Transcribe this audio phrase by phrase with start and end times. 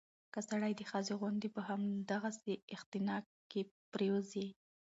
[0.33, 3.61] که سړى د ښځې غوندې په همدغسې اختناق کې
[3.91, 4.47] پرېوځي